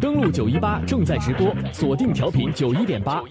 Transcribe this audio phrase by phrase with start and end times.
[0.00, 3.22] 登录九一八正在直播，锁定调频九一点八，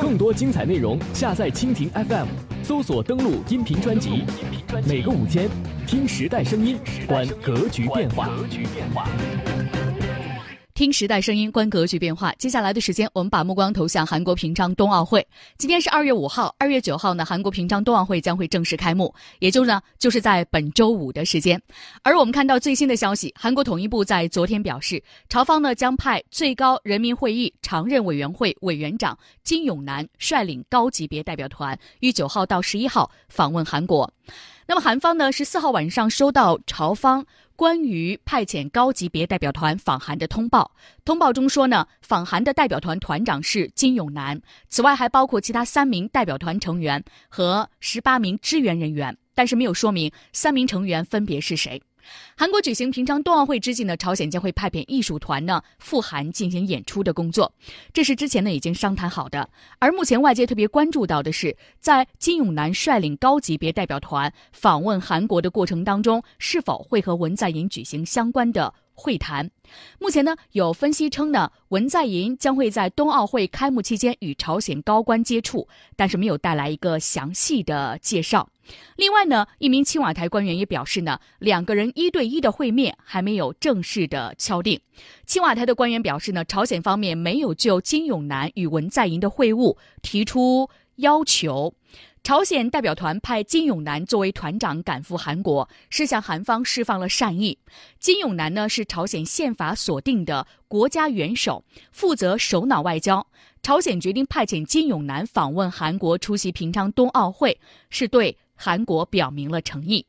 [0.00, 2.26] 更多精彩内容下载蜻蜓 FM，
[2.62, 4.24] 搜索登录音频专辑。
[4.86, 5.48] 每个午间，
[5.86, 8.28] 听时代声音，观格局变化。
[10.76, 12.34] 听时代声音，观格局变化。
[12.34, 15.26] 接下来的时间，我们把目光投向韩国平昌冬奥会。
[15.56, 21.58] 今天是二月五号，二月九号呢，韩国平昌冬奥会将会正式开幕，也就呢，就是在本周五的时间。
[22.02, 34.12] 而我们看到最新的消息，韩国统一部在昨天表示，朝方呢将派最高人民会议常任委员会委员长金永南率领高级别代表团，于九号到十一号访问韩国。
[34.66, 37.24] 那么韩方呢，十四号晚上收到朝方。
[37.56, 40.70] 关于派遣高级别代表团访韩的通报，
[41.06, 44.38] 通报中说呢，访韩的代表团团长是金永南，
[44.68, 51.82] 此外还包括其他三名代表团成员和十八名支援人员，但是没有说明三名成员分别是谁。
[52.36, 57.52] 韩国举行平昌冬奥会之际呢，朝鲜将会派遣艺术团呢赴韩进行演出的工作，
[57.92, 59.48] 这是之前呢已经商谈好的。
[59.78, 68.74] 而目前外界特别关注到的是，在金永南率领高级别代表团访问韩国的过程当中，是否会和文在寅举行相关的。
[68.96, 69.50] 会谈，
[70.00, 78.48] 目前呢有分析称呢，文在寅将会在冬奥会开幕期间与朝鲜高官接触，但是没有带来一个详细的介绍。
[78.96, 84.80] 另外呢，一名青瓦台官员也表示呢，两个人一对一的会面还没有正式的敲定。
[85.26, 91.74] 青瓦台的官员表示呢，朝鲜方面没有就金永南与文在寅的会晤提出要求。
[92.26, 97.56] 朝鲜代表团派金永南作为团长赶赴韩国，是向韩方释放了善意。
[98.00, 103.24] 金永南呢是朝鲜宪法锁定的国家元首，负责首脑外交。
[103.62, 107.60] 朝鲜决定派遣金永南访问韩国出席平昌冬奥会，
[107.90, 110.04] 是对韩国表明了诚意。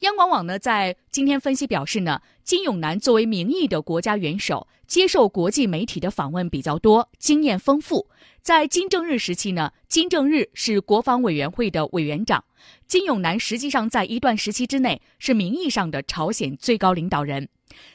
[0.00, 8.08] 央广网呢在今天分析表示呢，金永南作为名义的国家元首，接受国际媒体的访问比较多，经验丰富。
[8.40, 12.42] 在金正日时期呢，金正日是国防委员会的委员长，
[12.86, 17.50] 金永南实际上在一段时期之内是名义上的朝鲜最高领导人。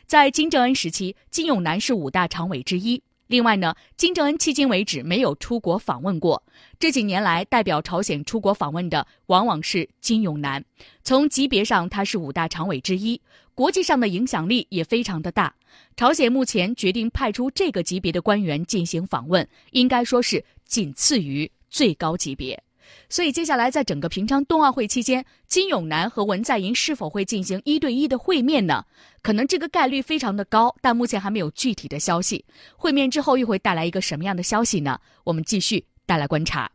[0.06, 3.02] 在金正恩时期，金永南是五大常委之一。
[3.28, 6.44] 另外呢，金正恩迄今为止没有出国访问过。
[6.78, 10.64] 这几年来，代表朝鲜出国访问的往往是金永南。
[11.04, 13.20] 从级别上，他是五大常委之一，
[13.54, 15.56] 国际上的影响力也非常的大。
[15.98, 22.62] 朝鲜目前决定派出这个级别的官员进行访问，应该说是仅次于最高级别。
[23.10, 28.86] 所以，接下来在整个平昌冬奥会期间，金永南和文在寅是否会进行一对一的会面呢？
[29.22, 32.46] 可能这个概率非常的高，但目前还没有具体的消息。
[32.76, 35.00] 会面之后又会带来一个什么样的消息呢？
[35.24, 36.70] 我们继续带来观察。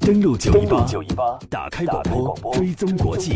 [0.00, 2.02] 登录九一八，打开广
[2.40, 3.32] 播，追踪国际。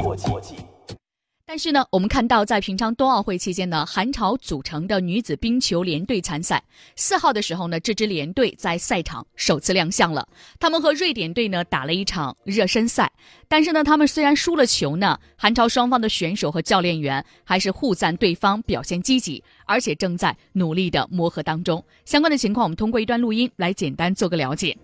[1.52, 6.62] 但是呢，我们看到在平昌冬奥会期间呢，韩朝组成的女子冰球联队参赛。
[6.94, 10.28] 四号的时候呢，这支联队在赛场首次亮相了。
[10.60, 13.10] 他们和瑞典队呢打了一场热身赛。
[13.48, 21.84] 但是呢，他们虽然输了球呢，韩朝双方的选手和教练员还是互赞对方表现积极，而且正在努力的磨合当中。
[22.04, 24.78] 相关的情况，我们通过一段录音来简单做个了解。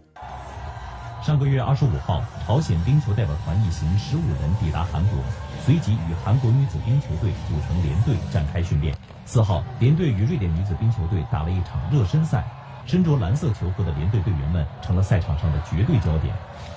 [1.26, 5.19] 上个月二十五号，朝鲜冰球代表团一行十五人抵达韩国。
[5.64, 8.97] 随即与韩国女子冰球队组成联队展开训练。
[9.25, 12.44] 四号，联队与瑞典女子冰球队打了一场热身赛。
[12.86, 16.32] 身着蓝色球服的联队队员们成了赛场上的绝对焦点。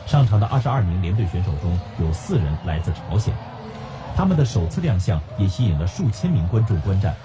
[0.08, 3.32] 上场的二十二名联队选手中有四人来自朝鲜，
[4.16, 7.16] 他们的首次亮相也吸引了数千名观众观战。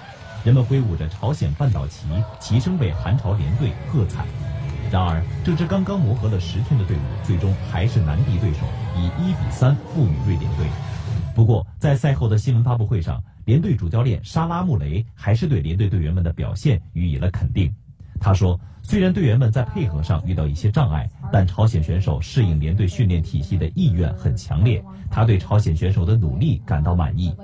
[0.43, 2.05] 人们挥舞着朝鲜半岛旗，
[2.39, 4.27] 齐声为韩朝联队喝彩。
[4.95, 8.59] 然而，这支刚刚磨合了十天的队伍，最终还是难敌对手，
[8.95, 10.65] 以一比三负于瑞典队。
[11.35, 17.69] 不过，在赛后的新闻发布会上，联队主教练沙拉穆雷还是对联队队员们的表现予以了肯定。
[18.21, 24.81] 他说：“虽然队员们在配合上遇到一些障碍，但朝鲜选手适应联队训练体系的意愿很强烈。
[25.11, 27.35] 他对朝鲜选手的努力感到满意。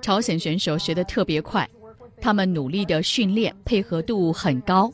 [0.00, 1.70] 朝鲜选手学得特别快，
[2.20, 4.92] 他们努力的训练配合度很高。”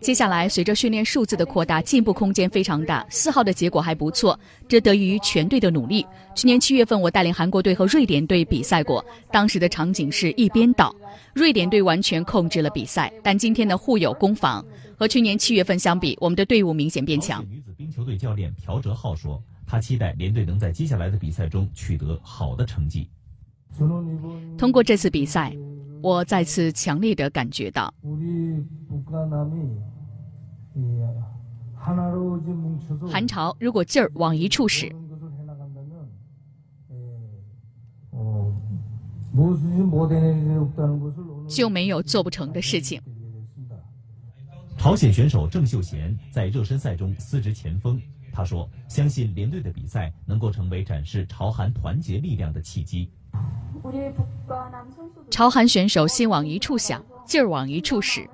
[0.00, 3.06] 接下来，随着训练数字的扩大，进步空间非常大。
[3.10, 6.04] 四号的结果还不错，这得益于全队的努力。
[6.34, 10.94] 去年七月份，我带领韩国队和瑞典队比赛过，当时的场景是一边倒，
[11.34, 13.12] 瑞典队完全控制了比赛。
[13.22, 14.64] 但今天的互有攻防，
[14.96, 17.44] 和去年七月份相比，我们的队伍明显变强。
[17.50, 23.06] 女子冰球队教练朴哲浩说：“他期待联队能在接下来的比赛中取得好的成绩。”
[24.56, 25.54] 通过这次比赛。
[26.02, 27.92] 我再次强烈的感觉到，
[33.06, 34.90] 韩朝如果劲儿往一处使，
[41.48, 43.00] 就没有做不成的事情。
[44.78, 48.00] 朝鲜选手郑秀贤在热身赛中司职前锋，
[48.32, 53.10] 他说：“相信连队的比赛能够成为展示朝韩团结力量的契机。”
[55.30, 58.28] 朝韩选手心往一处想，劲儿往一处使，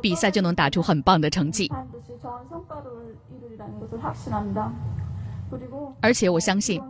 [0.00, 1.70] 比赛就能打出很棒的成绩。
[6.00, 6.82] 而且我相信，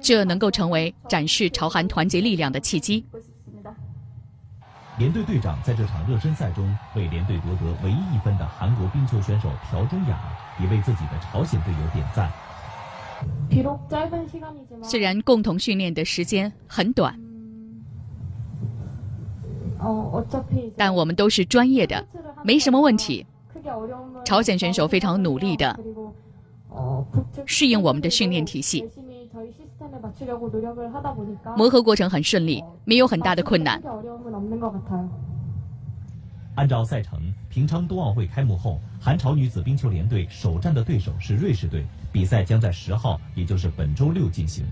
[0.00, 3.06] 这能够成为展示朝韩团结力量的契机。
[4.98, 10.18] 连队队长在这场热身赛中为连队夺得唯一一分的韩国冰球选手朴忠雅，
[10.58, 12.28] 也为自己的朝鲜队友点赞。
[14.82, 17.18] 虽然共同训练的时间很短，
[20.76, 22.06] 但我们都是专业的，
[22.44, 23.26] 没什么问题。
[24.24, 25.78] 朝鲜选手非常努力的
[27.46, 28.88] 适应我们的训练体系。
[31.56, 33.82] 磨合过程很顺利，没有很大的困难。
[36.54, 44.64] 按照赛程，平昌冬奥会开幕后，韩朝女子冰球联队首战的对手是瑞士队，比赛将在十号，也就是本周六进行。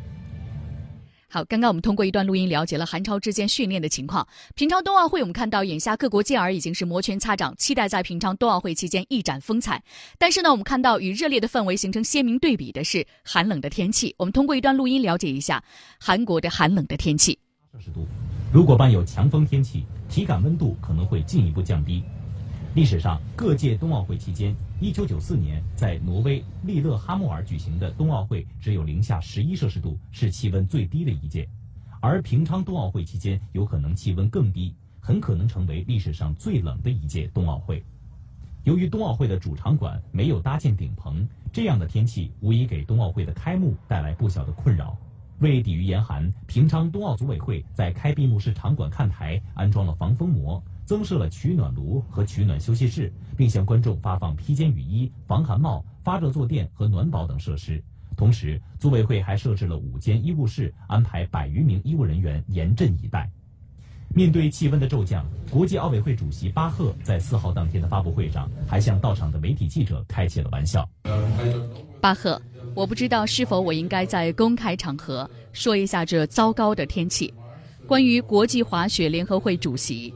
[1.28, 4.26] 好，刚刚我们通过一段录音了解了韩超之间训练的情况。
[4.54, 9.82] 平昌冬奥会，我们看到眼下各国健儿已经是摩拳擦掌，期待在平昌冬奥会期间一展风采。
[10.18, 14.14] 但是呢，我们看到与热烈的氛围形成鲜明对比的是寒冷的天气。
[14.16, 15.62] 我们通过一段录音了解一下
[16.00, 17.38] 韩国的寒冷的天气。
[17.72, 18.06] 摄氏度，
[18.52, 22.02] 如果伴有强风天气，体感温度可能会进一步降低。
[22.76, 31.48] 历史上各届冬奥会期间，1994年在挪威利勒哈默尔举行的冬奥会只有零下十一摄氏度，是气温最低的一届。
[32.02, 37.82] 而平昌冬奥会期间有可能气温更低，很可能成为历史上最冷的一届冬奥会。
[38.64, 44.94] 由于冬奥会的主场馆没有搭建顶棚，这样的天气无疑给冬奥会的开幕带来不小的困扰。
[45.40, 50.62] 为抵御严寒，平昌冬奥组委会在开闭幕式场馆看台安装了防风膜。
[50.86, 57.82] 增设了取暖炉和取暖休息室，并向观众发放披肩雨衣、防寒帽、发热坐垫和暖宝等设施。
[58.16, 63.28] 同时，组委会还设置了五间医务室，安排百余名医务人员严阵以待。
[64.14, 70.88] 面对气温的骤降，国际奥委会主席巴赫在四号当天的发布会上，还向到场的媒体记者开起了玩笑。
[72.00, 72.40] 巴赫，
[72.76, 77.32] 我不知道是否我应该在公开场合说一下这糟糕的天气。
[77.86, 80.12] 关于国际滑雪联合会主席。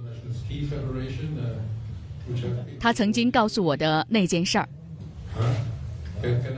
[2.78, 4.68] 他曾经告诉我的那件事儿，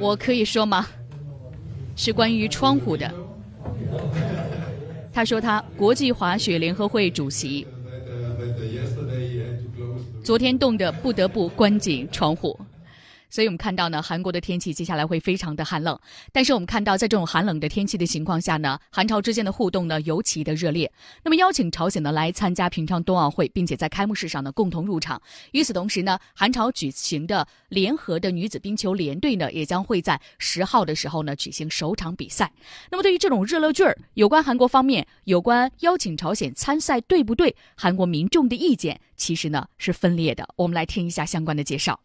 [0.00, 0.88] 我可以说吗？
[1.94, 3.14] 是关于窗户的。
[5.12, 7.64] 他说他国际滑雪联合会主席，
[10.24, 12.58] 昨天冻得不得不关紧窗户。
[13.32, 15.98] 所以我们看到呢，韩国的天气接下来会非常的寒冷。
[16.32, 20.92] 但是我们看到，在这种寒冷的天气的情况下呢，韩朝之间的互动呢尤其的热烈。
[21.24, 25.18] 那么邀请朝鲜呢来参加平昌冬奥会，并且在开幕式上呢共同入场。
[25.52, 32.52] 与此同时呢，韩朝举行的联合的女子冰球联队呢也将会在十号的时候呢举行首场比赛。
[32.90, 40.46] 那么对于这种热热劲儿，有关韩国方面有关邀请朝鲜参赛对不对，韩国民众的意见其实呢是分裂的。
[40.56, 41.98] 我们来听一下相关的介绍。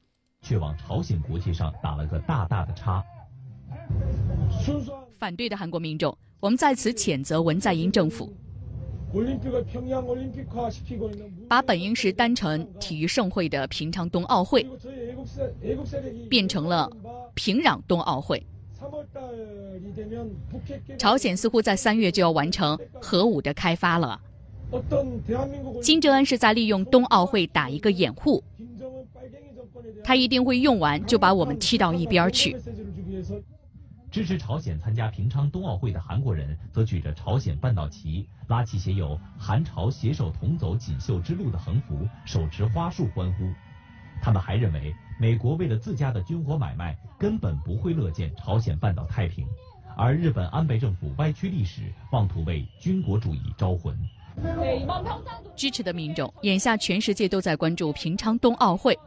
[0.47, 3.03] 却往朝鲜国旗上打了个大大的叉。
[5.19, 8.31] 反对的韩国民众，我们在此谴责文在寅政府，
[11.49, 14.65] 把本应是单纯体育盛会的平昌冬奥会，
[16.29, 16.89] 变成了
[17.33, 18.41] 平壤冬奥会。
[20.97, 24.21] 朝鲜似乎在三月就要完成核武的开发了。
[25.81, 28.41] 金正恩是在利用冬奥会打一个掩护。
[30.03, 32.55] 他一定会用完就把我们踢到一边去。
[34.09, 43.51] 支持朝鲜参加平昌冬奥会的韩国人则举着朝鲜半岛旗，拉起写有“韩朝携手同走锦绣之路”的横幅，手持花束欢呼。
[44.21, 49.45] 他们还认为，美国为了自家的军火买卖，根本不会乐见朝鲜半岛太平。
[49.97, 51.81] 而日本安倍政府歪曲历史，
[52.11, 53.95] 妄图为军国主义招魂。
[55.55, 58.97] 支持的民众，眼下全世界都在关注平昌冬奥会。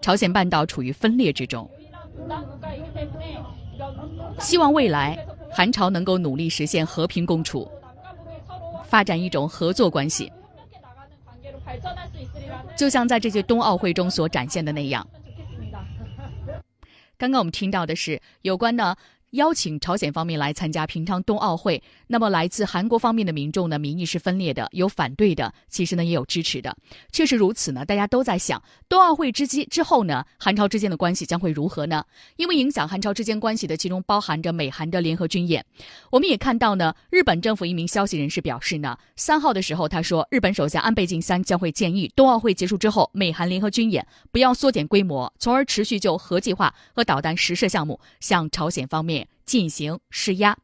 [0.00, 1.68] 朝鲜半岛处于分裂之中，
[4.38, 5.18] 希望未来
[5.50, 7.70] 韩朝能够努力实现和平共处，
[8.84, 10.32] 发展一种合作关系，
[12.76, 15.06] 就像在这届冬奥会中所展现的那样。
[17.18, 18.94] 刚刚我们听到的是有关呢
[19.32, 26.74] 邀请朝鲜方面来参加平昌冬奥会，那么来自韩国方面的民众呢，民意是分裂的，有反对的，其实呢也有支持的。
[27.12, 32.02] 确实如此呢，大家都在想，冬奥会之机之后呢，韩朝之间的关系将会如何呢？
[32.36, 35.64] 因为影响韩朝之间关系的，其中包含着美韩的联合军演。
[36.10, 49.17] 我们也看到呢，日本政府一名消息人士表示呢，三号的时候他说，日本首相安倍晋三将会建议冬奥会结束之后，美韩联合军演不要缩减规模，从而持续就核计划和导弹实射项目向朝鲜方面。
[49.46, 50.56] 进行施压，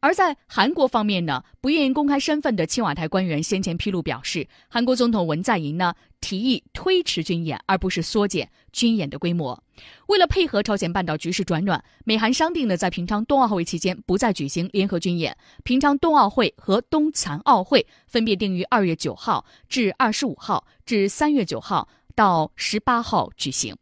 [0.00, 9.62] 而在韩国方面呢，不愿意公开身份的青瓦台官员先前披露表示，韩国总统文在寅呢提议推迟军演，而不是缩减军演的规模。
[10.06, 23.76] 为了配合朝鲜半岛局势转暖，美韩商定呢在平昌冬奥会期间不再举行联合军演，平昌冬奥会和冬残奥会分别定于二月九号至二十五号至三月九号到十八号举行。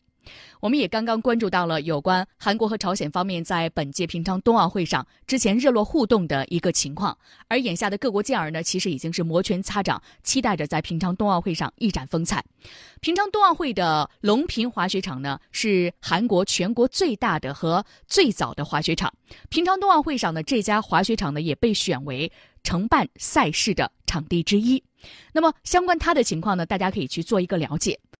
[0.60, 7.16] 我们也刚刚关注到了有关韩国和朝鲜方面在本届平昌冬奥会上之前热络互动的一个情况，
[7.48, 12.44] 而眼下的各国健儿呢，其实已经是摩拳擦掌，期待着在平昌冬奥会上一展风采。
[13.00, 19.10] 平昌冬奥会的龙平滑雪场呢，是韩国全国最大的和最早的滑雪场。
[19.48, 22.30] 平昌冬奥会上呢，这家滑雪场呢也被选为
[22.62, 24.82] 承办赛事的场地之一。
[25.32, 27.98] 那么相关它的情况呢，大家可以去做一个了解。